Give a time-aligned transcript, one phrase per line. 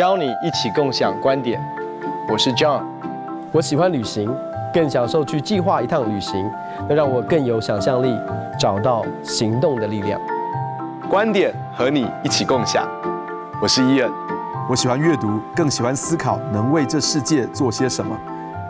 [0.00, 1.60] 邀你一起共享观点。
[2.26, 2.82] 我是 John，
[3.52, 4.34] 我喜欢旅行，
[4.72, 6.50] 更享受去计划一趟旅行，
[6.88, 8.18] 能让我更有想象力，
[8.58, 10.18] 找到行动的力量。
[11.06, 12.88] 观点和你一起共享。
[13.60, 14.10] 我是伊恩，
[14.70, 18.18] 我喜欢阅读，更喜欢思考，能为这世界做些什么。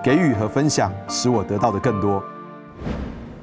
[0.02, 2.20] 给予和分享，使我得到的更多。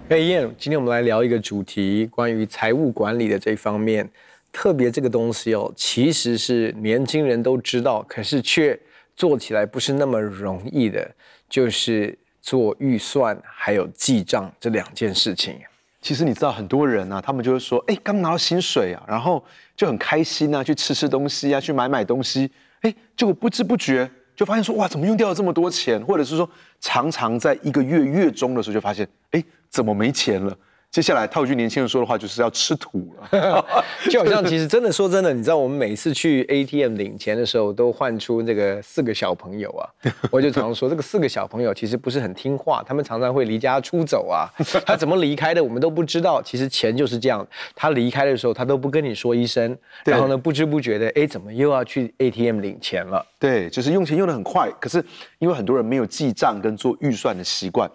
[0.09, 4.09] 嘿，伊恩，今天我们来聊一个主题，关于财务管理的这方面。
[4.58, 8.78] 特别这个东西哦，其实是年轻人都知道，可是却
[9.16, 11.08] 做起来不是那么容易的，
[11.48, 15.60] 就是做预算还有记账这两件事情。
[16.02, 19.44] 其实你知道，很多人啊，他们就会说，哎，刚拿到薪水啊，然后
[19.76, 22.50] 就很开心啊，去吃吃东西啊，去买买东西，
[22.81, 26.03] 哎，结果不知不觉就发现说，哇，怎么用掉了这么多钱？
[26.03, 30.58] 或者是说，常常在一个月月中的时候就发现，哎，怎么没钱了？
[30.90, 33.64] 接下来套句年轻人说的话，就是要吃土了。
[34.10, 39.84] 就好像其实真的说真的，你知道我们每次去 ATM 领钱的时候，都换出这个四个小朋友啊。
[40.32, 44.50] 我就常说，这个四个小朋友其实不是很听话，他们常常会离家出走啊。
[44.88, 46.42] 他怎么离开的，我们都不知道。
[46.42, 53.24] 其实钱就是这样，他离开的时候，他都不跟你说一声，然后呢，不知不觉的，哎，怎么又要去 ATM 领钱了？
[53.38, 55.04] 对，就是用钱用的很快，可是
[55.38, 57.88] 因为很多人没有记账跟做预算的习惯。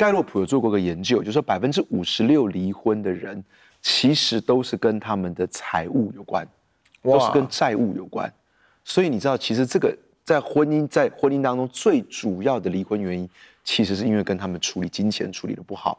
[0.00, 3.44] 盖洛普有做过个研究，就是说百分之五十六离婚的人，
[3.82, 6.48] 其实都是跟他们的财务有关，
[7.02, 8.32] 都是跟债务有关。
[8.82, 13.28] 所以你知道，其实这个在婚姻在婚姻当中最主要的离婚原因，
[13.62, 15.98] 其实是因为跟他们处理金钱处理的不好。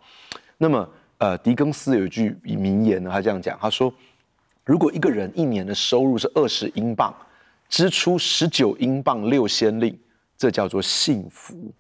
[0.58, 3.94] 那么，呃，狄更斯有一句名言呢，他这样讲，他说：
[4.66, 7.14] 如果一个人一年的收入是二十英镑，
[7.70, 9.96] 支出十九英镑六先令，
[10.40, 11.72] 这叫做幸福。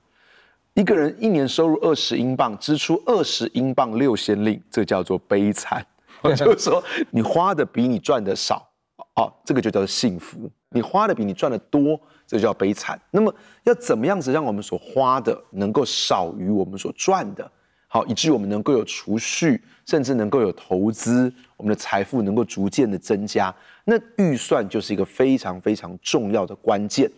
[0.74, 5.86] 一个人一年收入二十英镑，支出二十英镑六先令，这叫做悲惨。
[6.24, 8.66] 就是说，你花的比你赚的少，
[9.16, 13.00] 哦，这个就叫做幸福；你花的比你赚的多，这叫悲惨。
[13.10, 13.34] 那么，
[13.64, 17.52] 要怎么样子让我们所花的能够少于我们所赚的，
[17.88, 23.54] 好，以至于我们能够有储蓄，甚至能够有投资，我们的财富能够逐渐的增加？
[23.84, 27.12] 那预算就是一个非常非常重要的关键。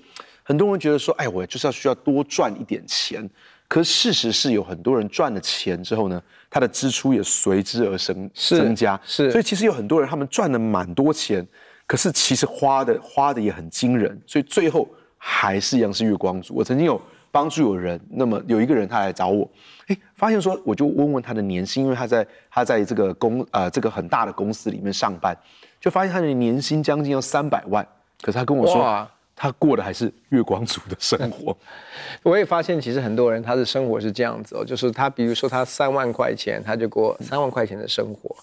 [0.43, 3.27] 很多人觉得说，哎，我就是要需要多赚一点钱。
[3.65, 8.99] 可是事实是有很多人赚了钱之后呢，他的支出也随之而生增加。
[9.03, 11.47] 是，所以其实有很多人他们赚了蛮多钱，
[11.87, 14.87] 可是其实花的花的也很惊人，所以最后
[15.17, 16.53] 还是一样是月光族。
[16.53, 19.49] 我曾经有帮助有人，那么有一个人他来找我，
[19.87, 25.35] 哎，发现说我就问问他的年薪，因为他在他在这个公呃这个很大的公司里面上班，
[25.81, 27.83] 就发现他的年薪将近要三百万，
[28.21, 29.07] 可是他跟我说。
[29.35, 31.55] 他过的还是月光族的生活。
[32.23, 38.35] 我也发现，其实很多人他的生活是这样子哦，就是他比如说他三万块钱，他就过三万块钱的生活。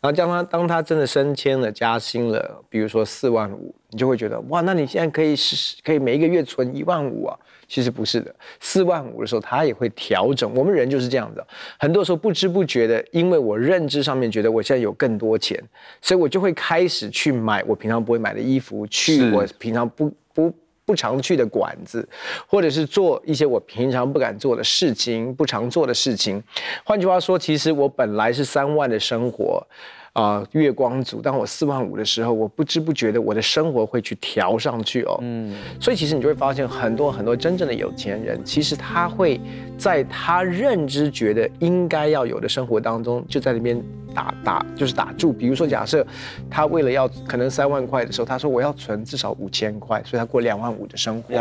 [0.00, 7.38] 然后将他当他真的升迁了、加薪了，比如说四万五，你就会觉得哇，那你现在可以是可以每一个月存一万五啊？
[7.66, 10.54] 其实不是的，四万五的时候他也会调整。
[10.54, 11.44] 我们人就是这样子，
[11.78, 15.62] 很多时候不知不觉的，因为我认知上面觉得我现在有更多钱，
[16.02, 20.12] 所以我就会开始去买我平常不会买的衣服，去我平常不。
[20.34, 20.52] 不
[20.84, 22.06] 不常去的馆子，
[22.46, 26.42] 或者是做一些我平常不敢做的事情，不常做的事情。
[26.84, 29.66] 换句话说，其实我本来是三万的生活。
[30.14, 31.20] 啊、呃，月光族。
[31.20, 35.18] 当我四万五的时候，我不知不觉的，我的生活会去调上去哦。
[35.22, 39.40] 嗯，所以其实你就会发现，很多很多真正的有钱人，其实他会
[39.76, 43.82] 在他认知觉得应该要有的生活当中，就在那边
[44.14, 45.32] 打打，就是打住。
[45.32, 46.06] 比如说，假设
[46.48, 51.34] 他为了要可能三万块的时候，他说我要存至少五千块，所以他过两万五的生活。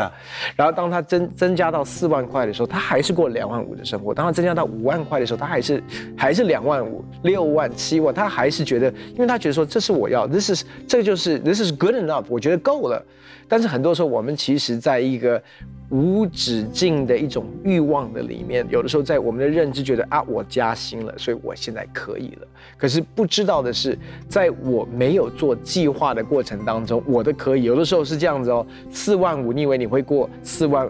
[0.55, 4.15] 然后当他增增加到四万块的时候，他还是过两万五的生活。
[4.15, 5.83] 当他增加到五万块的时候，他还是
[6.17, 8.63] 还是两万五、六万、七万，他还是。
[8.63, 13.05] 觉得，因为他觉得说，这是我要，this is 这就是 this is good enough，我觉得够了。
[13.45, 15.43] 但是很多时候我们其实在一个
[15.89, 22.47] 无止境的一种欲望的里面，有的时候在我们的认知觉得啊，我加薪了，所以我现在可以了。
[22.77, 23.97] 可是不知道的是，
[24.27, 30.87] 在我没有做计划的过程当中，我的可以有的时候是这样子哦，四万五，你以为你会过四万，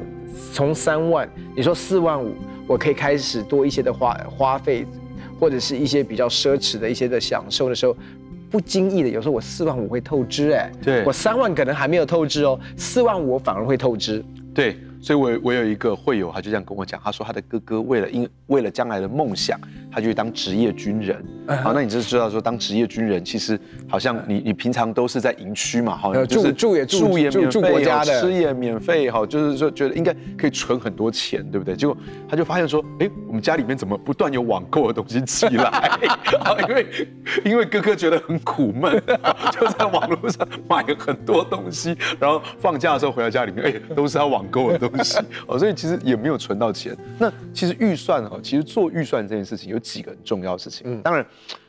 [0.52, 2.34] 从三万，你说四万五，
[2.68, 4.86] 我可以开始多一些的花花费。
[5.40, 7.94] 或者是一些比较奢侈的一些的享受的时候，
[8.50, 14.24] 不经意的，有时候我四万五会透支哎，对，我三万可能还没有透支哦，四万五我反而会透支。
[14.54, 19.60] 对，所以我我有一个会友，他就这样跟我讲，他说他的哥哥为了因为了将来的梦想，
[19.92, 21.22] 他就去当职业军人。
[21.62, 31.76] 好，那你就知道说，当职业军人其实好像你你平常都是在营区嘛，好，住住也住也住国家的，吃也免费，哈，就是说觉得应该可以存很多钱，对不对？
[31.76, 31.98] 结果
[32.30, 36.00] 他就发现说，哎，我们家里面怎么不断有网购的东西寄来？
[36.70, 36.88] 因为
[37.44, 39.02] 因为哥哥觉得很苦闷，
[39.52, 44.93] 就在网络上买了很多东西，然后放假的时候回到家里面，哎，都是他网购的东西，
[45.48, 46.96] 哦，所以其实也没有存到钱。
[47.18, 51.26] 那其实预算哈，其实做预算这件事情有几个很重要的事情，嗯，当然。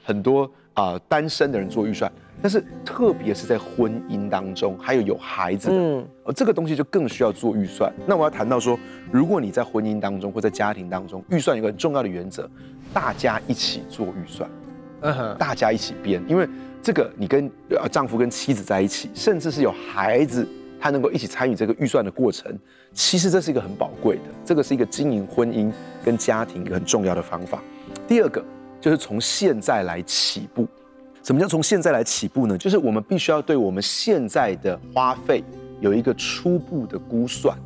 [0.06, 0.42] 很多
[0.74, 2.12] 啊、呃，单身的人做预算，
[2.42, 6.06] 但是特别是在婚姻当中，还有有孩子的，嗯，
[6.36, 7.90] 这个东西就更需要做预算。
[8.06, 8.78] 那我要谈到说，
[9.10, 12.46] 如果你在婚姻当中或在家庭当中，预算有一个很重要的原则，
[12.92, 14.50] 大家一起做预算，
[15.00, 16.46] 嗯哼，大家一起编，因为
[16.82, 17.50] 这个你跟
[17.90, 20.46] 丈夫跟妻子在一起，甚至是有孩子，
[20.84, 22.54] 他能够一起参与这个预算的过程，
[22.92, 25.72] 其实这是一个很宝贵的，这个是一个经营婚姻
[26.04, 27.62] 跟家庭一个很重要的方法。
[28.06, 28.44] 第二个。
[28.82, 30.68] 就是从现在来起步，
[31.22, 32.58] 什么叫从现在来起步呢？
[32.58, 35.42] 就是我们必须要对我们现在的花费
[35.80, 37.56] 有一个初步的估算，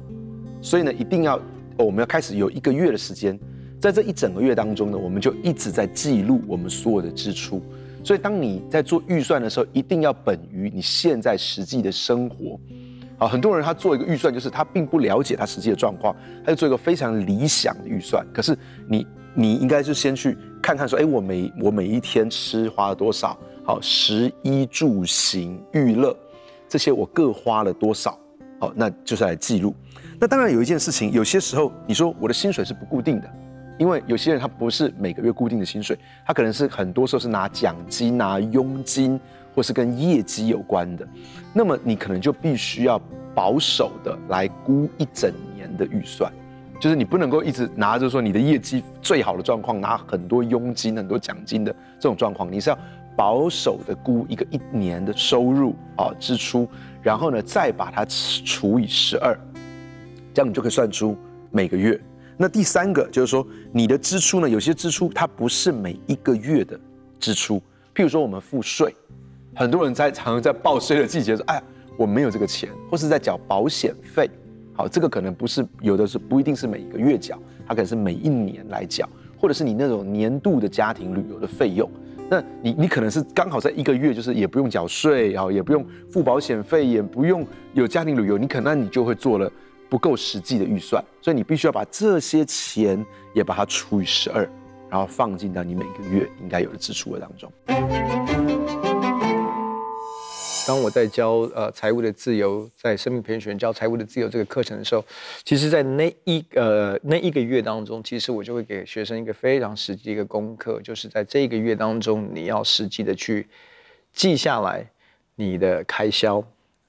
[0.62, 1.40] 所以呢，一定要
[1.76, 3.36] 我们要开始有一个月的时间，
[3.80, 7.60] 在这一整个月当中呢，我们就一直在记录我们所有的支出。
[8.04, 12.60] 所以当你在做预算的时候，一定要本于你现在实际的生活。
[13.18, 18.26] 啊，很多人他做一个预算，就是他并不了解他实际的状况，他就做一个非常理想的预算。
[18.32, 18.56] 可是
[18.88, 19.06] 你。
[19.34, 23.38] 你应该就先去看看说，哎，我每我每一天吃花了多少？
[23.62, 26.16] 好，食衣住行娱乐
[26.68, 28.18] 这些我各花了多少？
[28.58, 29.72] 好，那就是来记录。
[30.18, 33.30] 那当然有一件事情，有些时候你说我的薪水是不固定的，
[33.78, 39.20] 因为有些人他不是每个月固定的薪水，他可能是很多时候是拿奖金、拿佣金，
[39.58, 41.04] 或是跟业绩有关的。
[41.52, 42.96] 那么你可能就必须要
[43.34, 46.32] 保守的来估一整年的预算。
[46.78, 52.78] 就是你不能够一直拿着说你的业绩最好的状况，拿很多佣金、很多奖金的这种状况，你是要
[53.16, 56.68] 保守的估一个一年的收入啊支出，
[57.02, 59.36] 然后呢再把它除以十二，
[60.32, 61.18] 这样你就可以算出
[61.50, 62.00] 每个月。
[62.36, 66.78] 那第三个就是说，你的支出呢，有些支出它不是每一个月的
[67.18, 67.60] 支出，
[67.92, 68.94] 譬如说我们付税，
[69.58, 71.62] 很多人在常常在报税的季节说，哎呀，
[71.96, 74.30] 我没有这个钱，或是在缴保险费。
[74.72, 81.90] 好，这个可能不是有的是不一定是每个月缴，它可能是每一年来缴，或者是你那种年度的家庭旅游的费用，
[82.30, 89.50] 那你你可能是刚好在一个月就是也不用缴税，然后也不用付保险费，也不用有家庭旅游，你可能你就会做了
[89.90, 94.48] 不够实际的预算，所以你必须要把这些钱也把它除以十二，
[94.88, 98.47] 然后放进到你每个月应该有的支出的当中。
[100.68, 105.02] 当我在教呃财务的自由，在生命培训学教财务的自由这个课程的时候，
[105.42, 113.48] 其实，在那一呃那一个月当中，其实我就会给学生一个非常实际的一个功课，就是在这一个月当中，你要实际的去
[114.12, 114.86] 记下来
[115.36, 116.44] 你的开销。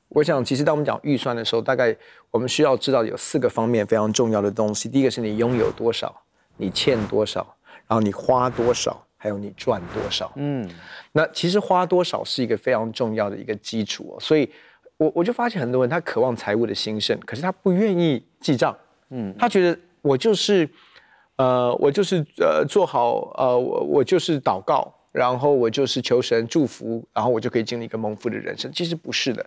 [0.10, 1.96] 我想，其实当我们讲预算的时候，大概
[2.32, 4.90] 我们需要知道有四个方面非常重要的东西。
[4.90, 6.14] 第一个是你拥有多少，
[6.58, 7.56] 你欠多少，
[7.88, 9.06] 然后你花多少。
[9.22, 10.32] 还有你赚多少？
[10.38, 10.66] 嗯，
[11.12, 14.20] 那其实花多少是一个非常重要的一个基础哦。
[14.20, 14.50] 所以，
[14.96, 18.74] 我我就发现很多人他渴望财务的兴盛，可是他不愿意记账。
[19.10, 20.70] 嗯，他觉得我就是，
[21.36, 28.72] 呃，我就是呃做好呃我我就是祷告，然后我就是求神祝福，然后我就可以经历一个蒙福的人生。
[28.72, 29.46] 其实不是的，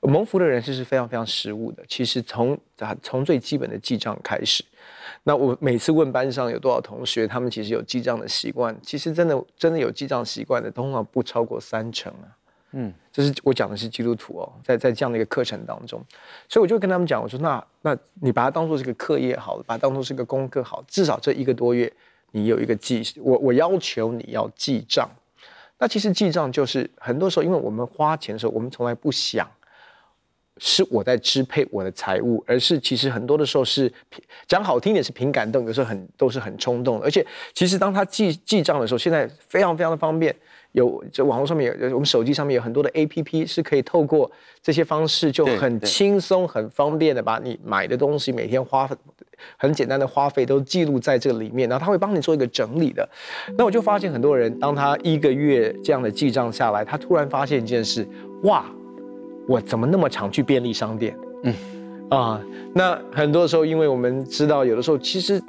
[0.00, 1.84] 蒙福的人生是非常非常实务的。
[1.86, 4.64] 其实从啊从最基本的记账开始。
[5.24, 12.26] 那我每次问班上有多少同学，他们其实有记账的习惯，其实真的真的有记账习惯的，通常不超过三成啊。
[12.72, 16.02] 嗯，这是我讲的是基督徒哦，在在这样的一个课程当中，
[16.48, 21.92] 所以我就跟他们讲，我说那那你把它当做是个课业好了，把它当做是个功课好，至少这一个多月
[22.30, 25.08] 你有一个记，我我要求你要记账。
[25.78, 29.48] 那其实记账就是很多时候，因为我们花钱的时候，我们从来不想。
[30.64, 33.92] 是我在支配我的财务，而是其实很多的时候是
[34.46, 37.04] 讲好听点是凭感动，有时候很都是很冲动的。
[37.04, 40.32] 而且其实当他记记账的时候，现在非常非常的方便，
[40.70, 44.30] 有这网络上面有，我们手机上面有很多的 APP 是可以透过
[44.62, 48.88] 这些方式就很轻松、很方便的把你买的东西每天花
[49.56, 53.08] 很简单的花费都记录在这里面，然后他会帮你做一个整理的。
[53.58, 58.06] 那我就发现很多人，当他一个月这样的记账下来，他突然发现一件事，
[58.44, 58.64] 哇！
[59.48, 61.16] 我怎么那么常去便利商店？
[61.44, 61.54] 嗯，
[62.10, 62.40] 啊，
[62.74, 65.42] 那很多时候，因为我们知道，有的时候其实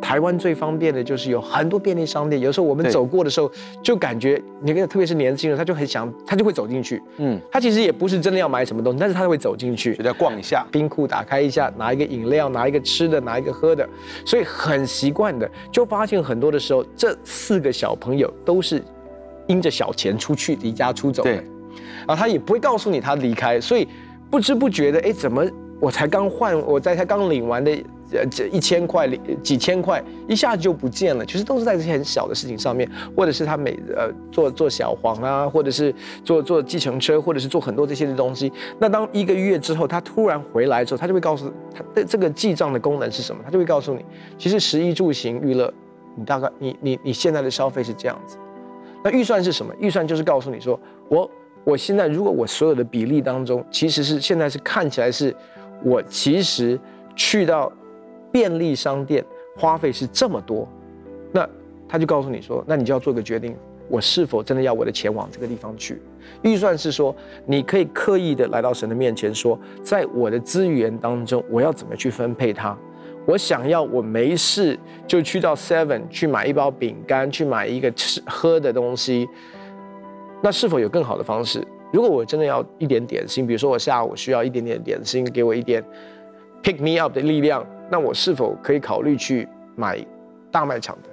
[0.00, 3.50] 台湾最方便的就是有很多便利商店，有时候我们走过的时候
[3.82, 7.02] 就感觉，你看特别是年轻人，他就很想，他就会走进去。
[7.18, 13.86] 嗯，他其实也不是真的要买什么东西，但是他会走进去，就在逛一下，冰库打开一下，拿一个饮料，拿一个吃的，拿一个喝的，
[14.24, 18.82] 所以很习惯的就发现很多的时候，这四个小朋友都是
[19.48, 21.44] 因着小钱出去离家出走的，
[22.06, 23.86] 然后他也不会告诉你他离开，所以
[24.30, 25.44] 不知不觉的，哎，怎么
[25.80, 27.76] 我才刚换，我在他刚领完的。
[28.12, 29.08] 呃，这一千块、
[29.40, 38.52] 几千块一下子就不见了，其实都是在这些很小的事情上面，或者是他每呃做做小黄啊，或者是做做计程车，或者是做很多这些的东西。
[38.80, 43.40] 那当一个月之后，他突然回来之后，他就会告诉他的这个记账的功能是什么？
[43.44, 44.04] 他就会告诉你，
[44.36, 45.72] 其实食衣住行娱乐，
[46.16, 48.36] 你大概你你你现在的消费是这样子。
[49.04, 49.72] 那预算是什么？
[49.78, 50.76] 预算就是告诉你说，
[51.08, 51.30] 我
[51.64, 55.34] 我现在如果我所有的比例当中，其实是现在是看起来是
[55.82, 56.78] 我其实
[57.14, 57.72] 去到。
[58.32, 59.24] 便利商店
[59.56, 60.64] 花费是这么多，
[61.32, 61.44] 那
[61.88, 63.56] 他就告诉你说，那你就要做个决定，
[63.88, 66.00] 我是否真的要我的钱往这个地方去？
[66.42, 67.12] 预算是说，
[67.44, 72.78] 你可以刻意的来到神的面前说，在我的资源当中，我要怎么去分配它？
[73.26, 79.28] 我想要我没事就去到 Seven 去买一包饼干，去买一个吃喝的东西，
[80.42, 81.66] 那是否有更好的方式？
[81.92, 85.84] 如果我真的要一点点心，比如说我下午需要一点点点心，给我一点
[86.62, 87.66] pick me up 的力量。
[87.90, 89.98] 那我是否可以考虑去买
[90.50, 91.08] 大卖场的，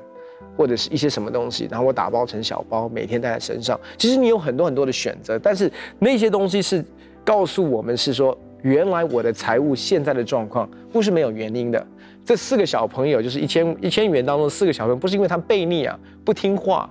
[0.56, 3.80] 或者是一些什么东西，然后我打包成小包，每天带在身上？
[3.98, 6.86] 其实你有很多很多的选择，但是那些东西是
[7.26, 11.88] 告诉我们是说，原来我的财务现在的状况不是没有原因的。
[12.24, 16.88] 这四个小朋友就是一千一千元当中四个小朋友，不是因为他悖逆啊，不听话，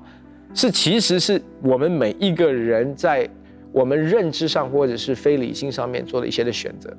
[0.54, 3.28] 是其实是我们每一个人在
[3.72, 6.96] 我们认知上或者是非理性上面做的一些的选择，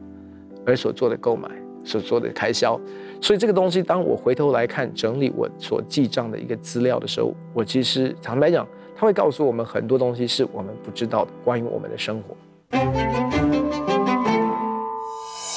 [0.65, 1.49] 而所做的购买。
[1.83, 2.77] 所做的开销，
[3.21, 12.35] 所以这个东西，当我回头来看整理我所记账的一个资料的时候，我其实坦白讲，它会告诉我们很多东西是我们不知道的，关于我们的生活。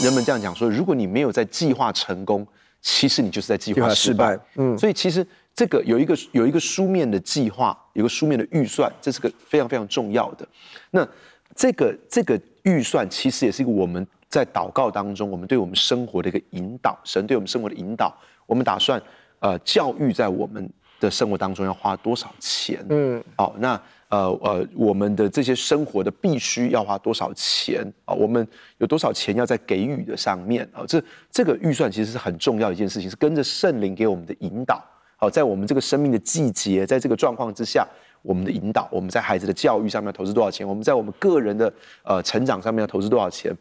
[0.05, 2.47] 人们这样讲说，如果你没有在计划成功，
[2.81, 4.39] 其实你就是在计划失败。
[4.55, 5.27] 嗯，所以其实
[5.61, 10.49] 这个有一个有一个书面的计划，有个书面的预算，这是个非常非常重要的。
[10.91, 11.07] 那
[11.55, 14.07] 这个这个预算其实也是一个我们。
[14.31, 19.03] 在祷告当中，我们对我们生活的一个引导，神对我们生活的引导，我们打算
[19.41, 22.79] 呃教育在我们的生活当中要花多少钱？
[22.91, 23.73] 嗯，好，那
[24.09, 27.85] 呃呃我们的这些生活的必须要花多少钱？
[28.05, 28.47] 啊，我们
[28.79, 30.63] 有多少钱要在给予的上面？
[30.73, 34.81] 啊，这这个预算其实是很重要的一件事情，是跟着圣灵给我们的引导。
[35.21, 37.87] 好，在我们这个生命的季节，在这个状况之下，
[38.23, 40.67] 我们的引导，我们在孩子的教育上面投资多少钱？
[40.67, 41.71] 我们在我们个人的
[42.03, 43.55] 呃成长上面要投资多少钱？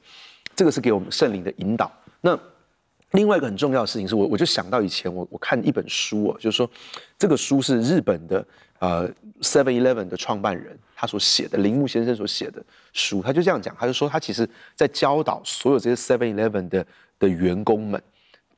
[0.56, 1.92] 这个是给我们圣灵的引导。
[2.22, 2.40] 那
[3.12, 6.70] 另外一个很重要的事情是我，我就想到以前我我看一本书哦，就是说
[7.18, 8.46] 这个书是日本的
[8.80, 9.10] 呃
[9.42, 12.64] Seven Eleven 的创办人他所写的，铃木先生所写的
[12.94, 14.48] 书，他就这样讲，他就说他其实
[14.78, 16.86] 在教导所有这些 Seven Eleven 的
[17.20, 18.02] 的员工们，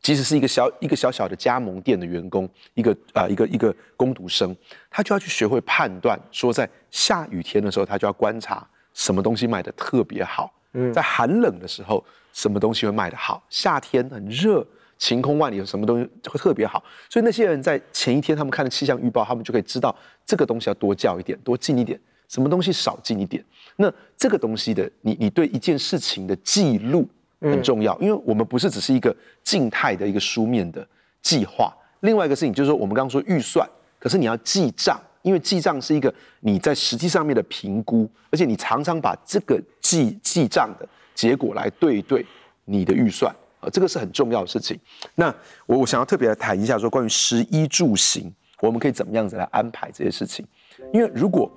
[0.01, 4.55] 即使是一个小一个小小的加盟店的员工，一个啊、呃、一个一个工读生，
[4.89, 10.51] 他就要去学会判断，说在下雨天的时候，他就要观察什么东西卖的特别好。
[10.73, 12.03] 嗯在寒冷的时候，
[12.33, 13.43] 什么东西会卖得好？
[13.49, 14.65] 夏天很热，
[14.97, 16.81] 晴空万里，有什么东西会特别好？
[17.09, 23.43] 所以那些人在前一天，他们看了气象预报，他们就可以知道这个东西要多叫一点，多进一点；什么东西少进一点。
[23.75, 27.05] 那这个东西的，你你对一件事情的记录
[27.41, 30.85] 很重要，因为我们不是只是一个静态的一个书面的
[31.21, 31.75] 计划。
[32.01, 33.67] 另外一个事情就是说，我们刚刚说预算，
[33.99, 34.99] 可是你要记账。
[35.23, 42.25] 因为记账是一个你在实际上面的评估，而且你常常把这个记记账的结果来对一对
[42.65, 44.75] 你的预算，啊，这个是很重要的事情。
[45.13, 45.31] 那
[45.67, 50.43] 我我想要特别来谈一下，说关于食衣住行，我们可以怎么样子来安排这些事情？
[50.91, 51.47] 因为如果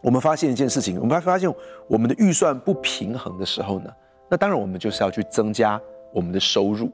[0.00, 1.52] 我们发现一件事情，我们发发现
[1.88, 3.90] 我们的预算不平衡的时候呢，
[4.28, 5.80] 那当然我们就是要去增加
[6.12, 6.90] 我们的收入。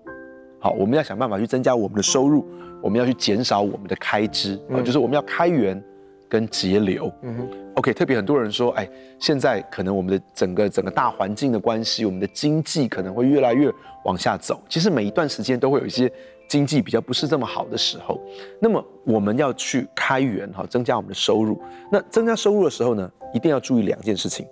[0.61, 2.47] 好，我们要想办法去增加我们的收入，
[2.81, 5.83] 我们要去减少我们的开支啊，就是我们要开源
[6.29, 7.13] 跟节流。
[7.23, 13.69] 嗯哼，OK，特别很多人说，哎，现在可能我们的整个整个大环境的关系，我们的经济可能会越来越
[14.05, 14.63] 往下走。
[14.69, 16.11] 其实每一段时间都会有一些
[16.49, 18.21] 经济比较不是这么好的时候，
[18.61, 21.61] 那么我们要去开源哈，增加我们的收入。
[21.91, 24.47] 那增加收入的时候呢，一定要注意两件事情。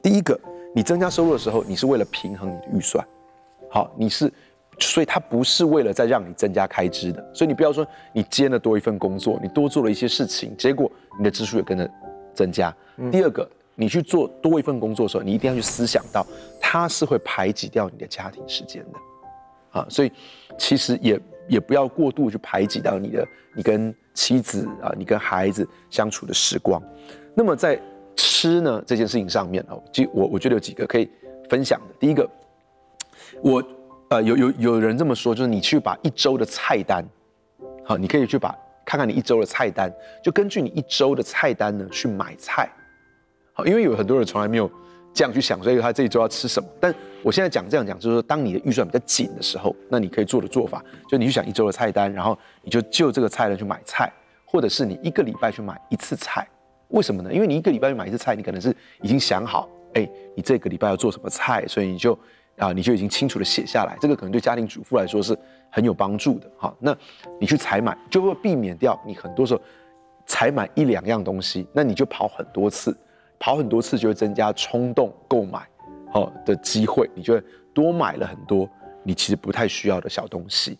[0.00, 0.38] 第一个，
[0.76, 3.02] 你增加收入的时候，你是为了平衡你的预算，
[3.70, 4.30] 好，你是。
[4.78, 11.90] 所以它不是为了再让你增加开支的，所以你不要说你兼了多一份工作，你多做了一些事情，结果你的支出也跟着
[12.34, 12.70] 增加。
[13.10, 16.26] 第二个，你去做多一份工作的时候，你一定要去思想到，
[16.60, 20.12] 它是会排挤掉你的家庭时间的，啊，所以
[20.58, 21.18] 其实也
[21.48, 26.82] 也不要过度去排挤到你的你跟妻子啊，你跟孩子相处的时光。
[27.34, 27.80] 那么在
[28.16, 31.08] 吃呢这件事情上面哦，就我我觉得有几个可以
[31.48, 31.94] 分享的。
[32.00, 32.28] 第一个，
[33.42, 33.62] 我
[34.08, 37.04] 呃有有有人这么说，就是你去把一周的菜单，
[37.84, 39.92] 好，你可以去把看看你一周的菜单，
[40.22, 42.68] 就根据你一周的菜单呢去买菜。
[43.52, 44.70] 好，因为有很多人从来没有
[45.14, 46.68] 这样去想，所以他这一周要吃什么。
[46.78, 54.12] 但我现在讲这样讲，就是说，当你的预算比较紧的时候，那你可以做的做法，就你去想一周的菜单，然后你就就这个菜单去买菜，
[54.44, 56.46] 或者是你一个礼拜去买一次菜。
[56.88, 57.32] 为什么呢？
[57.32, 62.18] 因为你一个礼拜买一次菜，你可能是已经想好，哎，你这个礼拜要做什么菜，所以你就
[62.58, 63.96] 啊，你就已经清楚的写下来。
[64.00, 65.36] 这个可能对家庭主妇来说是
[65.70, 66.50] 很有帮助的。
[66.56, 66.96] 好，那
[67.40, 69.60] 你去采买，就会避免掉你很多时候
[70.26, 72.96] 采买一两样东西，那你就跑很多次。
[73.38, 75.68] 跑很多次就会增加冲动购买，
[76.10, 77.42] 好的机会，你就会
[77.74, 78.66] 多买了很多
[79.02, 80.78] 你其实不太需要的小东西。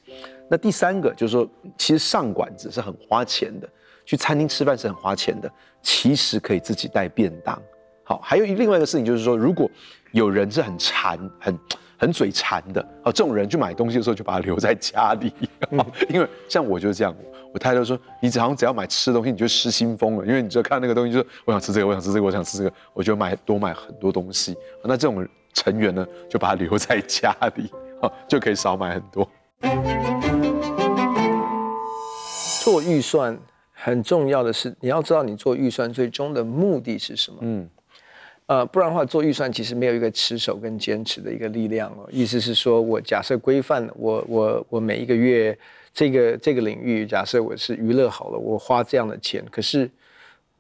[0.49, 1.47] 那第三个就是说，
[1.77, 3.69] 其实上馆子是很花钱的，
[4.07, 5.51] 去餐厅吃饭是很花钱的，
[5.83, 7.61] 其实可以自己带便当。
[8.05, 9.71] 好，还有另外一个事情就是说，如果
[10.13, 11.59] 有人是很馋、很
[11.99, 15.31] 很嘴馋的，哦，这种人去买东西的时候就把它留在家里，
[16.09, 17.15] 因为像我就是这样。
[17.53, 24.55] 我太太说：“你好像只要买吃的东西，你就失心疯了，因为你就看那个东西，就是我想吃这个，我想吃这个，我想吃这个，我就买多买很多东西。
[24.85, 27.71] 那这种成员呢，就把它留在家里，
[28.29, 29.27] 就可以少买很多。
[32.63, 33.39] 做预算
[33.79, 37.39] 很重要的是，你要知道你做预算最终的目的是什么。
[37.43, 37.69] 嗯，
[38.47, 42.09] 呃，不然的话，做预算其实没有一个持守跟坚持的一个力量哦。
[42.11, 45.57] 意思是说，我假设规范，我我我每一个月。
[45.99, 49.91] 这个这个领域，假设我是娱乐好了，我花这样的钱，可是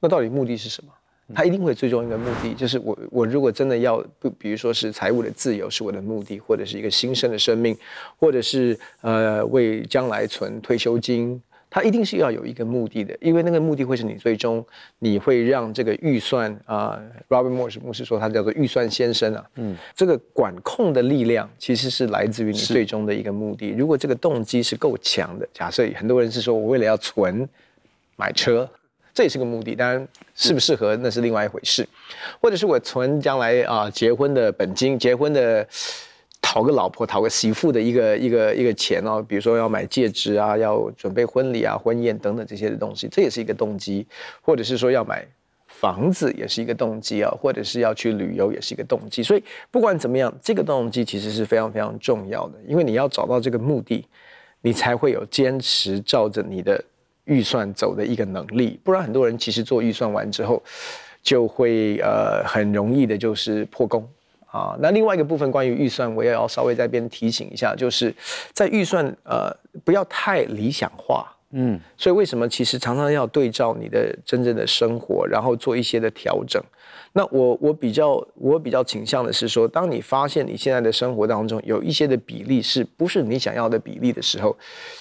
[0.00, 0.90] 那到底目的是什么？
[1.34, 7.76] 它一定会最终一个目的，就是我我如果真的要不，比如说是财务的自由是我的目的，或者是一个新生的生命，
[8.18, 11.38] 或者是呃为将来存退休金。
[11.76, 14.64] 它一定是要有一个目的的，因为那个目的会是你最终
[14.98, 23.72] 你会让这个预算啊、呃、，Robert Morse 牧师说他叫做预算先生啊，嗯，这个管控的力量其实是来自于你最终的一个目的。
[23.72, 27.46] 如果这个动机是够强的，假设很多人是说我为了要存
[28.16, 28.66] 买车，
[29.12, 31.86] 这也是个目的，当然适不适合那是另外一回事，
[32.40, 35.68] 或者是我存将来啊、呃、结婚的本金，结婚的。
[36.56, 44.06] 讨个老婆、讨个媳妇的一个一个一个钱哦，比如说要买戒指啊，要准备婚礼啊、婚宴等等这些的东西，这也是一个动机；
[44.40, 45.22] 或者是说要买
[45.66, 49.22] 房子，也是一个动机啊；或者是要去旅游，也是一个动机。
[49.22, 54.02] 所以不管怎么样，这个动机其实是非常非常重要的，因为你要找到这个目的，
[54.62, 56.82] 你才会有坚持照着你的
[57.24, 58.80] 预算走的一个能力。
[58.82, 60.62] 不然很多人其实做预算完之后，
[61.22, 64.08] 就会呃很容易的就是破功。
[64.56, 68.14] 啊，那另外一个部分关于预算，我也要稍微在边提醒一下，就是
[68.54, 76.62] 在预算呃不要太理想化，嗯，所以为什么其实常常要对照你的真正的生活，然后做一些的调整。
[77.12, 84.54] 那我我比较我比较倾向的是说，当你发现你现在的生活当中有一些的比例是不是你想要的比例的时候，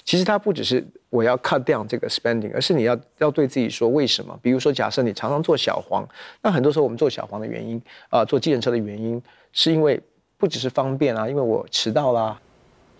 [0.05, 4.39] 其实它不只是我要 cut down 这个 spending，而是你要要对自己说为什么？
[4.41, 6.07] 比如说，假设你常常做小黄，
[6.41, 7.75] 那很多时候我们做小黄的原因
[8.07, 9.21] 啊、呃，坐计程车的原因
[9.55, 9.99] 是因为
[10.37, 12.39] 不只是方便啊，因为我迟到啦，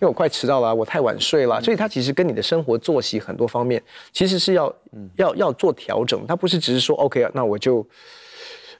[0.00, 3.80] 为我快迟到了，我太晚睡了，所以它其实跟你的生活作息很多方面
[4.12, 4.74] 其实是要
[5.14, 7.86] 要要做调整，它不是只是说 OK，那我就。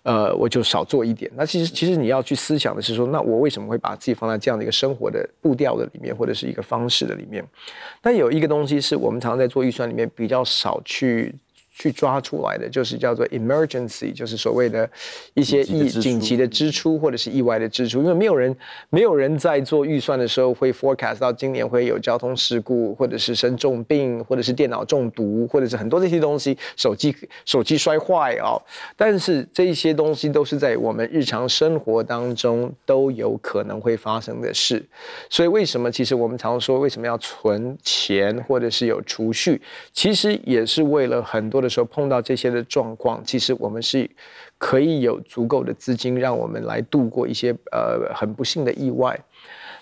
[0.03, 1.29] 呃，我就少做一点。
[1.35, 7.45] 那其实，其实你要去思想的是说，那我为什么会把自己放在这样的一个生活的步调的里面，或者是一个方式的里面？
[8.01, 11.35] 但有一个东西是我们常常在做预算里面比较少去。
[11.79, 14.89] 去抓出来的就是叫做 emergency，就是所谓的
[15.35, 18.57] 一些意紧急的支出或者是意外的支出，因为没有人
[18.89, 28.63] 没有人在做预算的时候会 forecast 到今年会有交通事故，或者是生重病，或者是电脑中毒，或者是很多这些东西，手机手机摔坏啊、哦。
[28.97, 34.83] 但是这些东西都是在我们日常生活当中都有可能会发生的事。
[35.29, 39.61] 所以为什么其实我们常说为什么要存钱或者是有储蓄，
[39.93, 41.66] 其实也是为了很多的。
[41.67, 44.09] 的时候碰到这些的状况，其实我们是
[44.57, 49.19] 可以有足够的资金，让我们来度过一些呃很不幸的意外。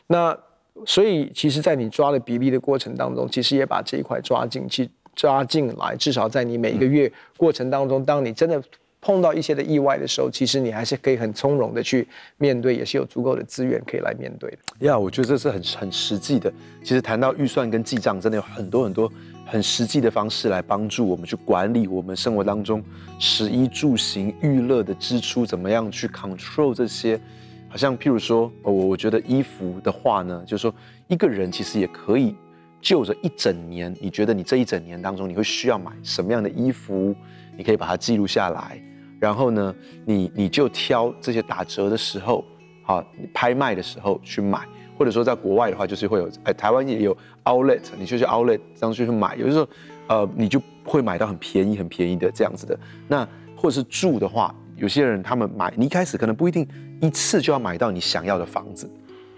[0.07, 0.37] 那
[0.85, 5.95] 所以，其实，在你抓的比例的过程当中，其实也把这一块抓进去，抓进来。
[5.97, 8.61] 至少在你每一个月过程当中，当你真的
[9.01, 12.07] 碰到一些的意外的时候，其实你还是可以很从容的去
[12.39, 14.87] 面对，也是有足够的资源可以来面对的。
[14.87, 16.53] 呀，我觉得这是很很实际的。
[16.83, 19.11] 其实谈到预算跟记账，真的有很多很多。
[19.47, 22.83] 很实际的方式来帮助我们去管理我们生活当中
[23.19, 27.21] 食衣住行娱乐的支出，怎么样去 control 这些？
[27.69, 30.73] 好像譬如说，我我觉得衣服的话呢，就是说
[31.09, 32.35] 一个人其实也可以
[32.81, 37.15] 就着一整年，你觉得你这一整年当中你会需要买什么样的衣服，
[37.57, 38.81] 你可以把它记录下来。
[39.19, 42.45] 然后呢，你你就挑这些打折的时候，
[42.85, 44.61] 好，拍卖的时候去买，
[44.97, 49.69] 或者说在国外的话，就是会有，哎，台湾也有 outlet，你就去 outlet 这样去买，有的时候，
[50.09, 52.79] 呃，你就会买到很便宜、很便宜的这样子的。
[53.09, 53.27] 那
[53.57, 56.67] 或者是住的话，有些人他们买，你一开始可能不一定
[57.01, 58.91] 一次就要买到你想要的房子，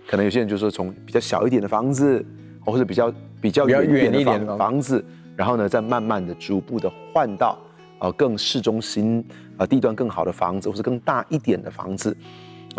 [0.06, 2.24] 可能有些人就是说从比较小一点的房子，
[2.64, 5.04] 或者比较比较远一点的房子，
[5.36, 7.58] 然后呢，再慢慢的、逐步的换到。
[7.98, 9.24] 呃，更市中心，
[9.56, 12.14] 呃，地段更好的房子，或是更大一点的房子，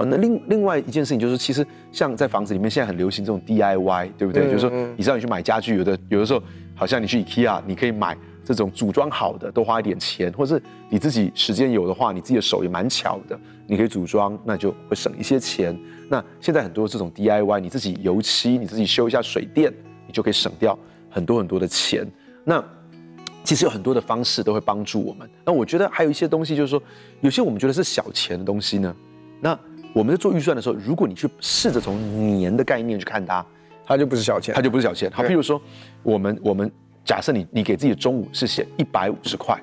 [0.06, 4.44] 那另另外一件事情就是，其实像在房子里面，现在很流行这种 DIY，对不对？
[4.44, 6.42] 嗯、就是说，你知道你去买家具，有的有的时候，
[6.76, 15.78] 好像你去 IKEA，你可以买这种组装好的，多花一点钱，或是你自己时间有的话，你自己的手也蛮巧的，你可以组装，那就会省一些钱。
[16.10, 19.74] 那现在很多这种 DIY，你自己油漆，你自己修一下水电，
[20.06, 20.78] 你就可以省掉
[21.10, 22.08] 很多很多的钱。
[22.46, 22.64] 那
[23.44, 25.30] 其实有很多的方式都会帮助我们。
[25.44, 26.82] 那我觉得还有一些东西，就是说，
[27.22, 28.96] 有些我们觉得是小钱的东西呢。
[29.40, 29.58] 那
[29.98, 31.98] 我们在做预算的时候，如果你去试着从
[32.38, 33.44] 年的概念去看它，
[33.84, 35.10] 它就不是小钱，它就不是小钱。
[35.12, 35.60] 好，譬如说，
[36.04, 36.72] 我们我们
[37.04, 39.60] 假设你你给自己的中午是写一百五十块，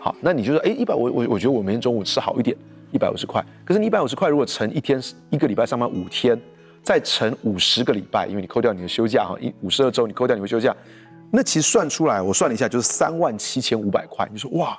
[0.00, 2.56] 好，那你就说，哎，一百我我我觉得我明天中午吃好一点，
[2.90, 3.44] 一百五十块。
[3.64, 6.36] 可是你一百五十块如果乘一天一个礼拜上班五天，
[6.82, 10.74] 再乘五十个礼拜，因为你扣掉你的休假哈，一五十二周你扣掉你的休假。
[11.30, 14.28] 那其实算出来，我算了一下，就是三万七千五百块。
[14.32, 14.76] 你说哇，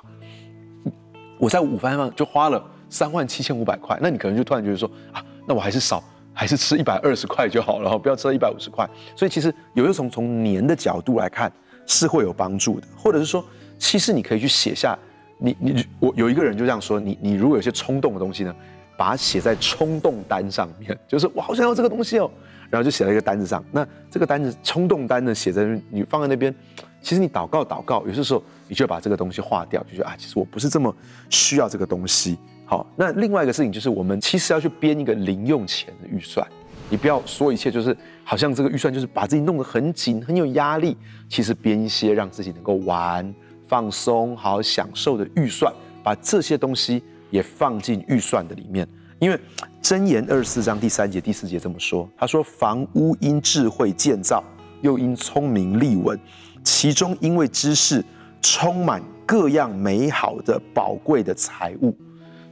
[1.38, 8.86] 我在午饭上就花了三万七千五百块，那你可能就突然觉得说啊，那我还是少，还是吃一百二十块就好了，不要吃到一百五十块。
[9.16, 11.50] 所以其实有些时候从年的角度来看
[11.86, 13.42] 是会有帮助的，或者是说，
[13.78, 14.94] 其实你可以去写下，
[15.38, 18.54] 你你我有一个人就这样说，你你如果有些冲动的东西呢，
[18.98, 22.30] 把它写在冲动单上面，就是我好想要这个东西哦。
[22.68, 26.54] 然后就写在一个单子上，那这个单子冲动单呢，写在你放在那边，
[27.02, 30.94] 其实你祷告祷告，有些时候你就把这个东西划掉，就觉得啊，其实我不是这么
[31.28, 32.38] 需要这个东西。
[32.72, 36.46] 好，那另外一个事情就是，我们其实要去编一个零用钱的预算，
[36.88, 40.96] 你不要说一切就是好像这个预算就是把自己弄得很紧很有压力，
[41.28, 43.30] 其实编一些让自己能够玩、
[43.68, 45.70] 放松、好好享受的预算，
[46.02, 48.88] 把这些东西也放进预算的里面。
[49.18, 49.38] 因为
[49.82, 54.42] 箴言二十四章第三节、第四节这么说，他说：“房屋因智慧建造，
[54.80, 56.18] 又因聪明立稳，
[56.64, 58.02] 其中因为知识
[58.40, 61.94] 充满各样美好的宝贵的财物。”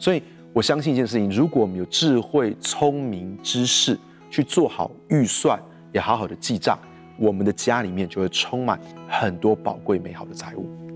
[0.00, 3.96] 所以我相信一件事情：如果我们有智慧、聪明、知识
[4.30, 5.60] 去做好预算，
[5.92, 6.78] 也好好的记账，
[7.18, 10.89] 我们的家里面就会充满很多宝贵美好的财物。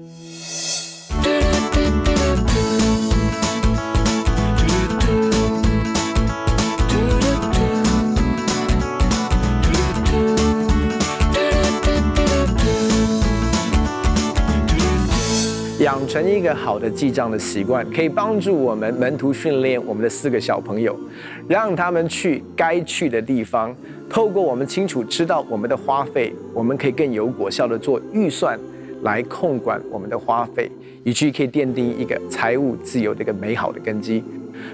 [15.84, 20.98] 养成一个好的记账的习惯，可以帮助我们门徒训练我们的四个小朋友，
[21.46, 23.76] 让他们去该去的地方。
[24.08, 28.58] 透过我们清楚知道我们的花费，我们可以更有果效的做预算，
[29.02, 30.70] 来控管我们的花费，
[31.04, 34.24] 以至于可以奠定一个财务自由的一个美好的根基。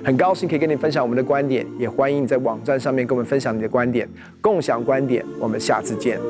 [0.05, 4.09] 很高兴可以跟你分享我们的观点，也欢迎你在网站上面跟我们分享你的观点，
[4.41, 5.25] 共享观点。
[5.41, 6.21] 我们下次见。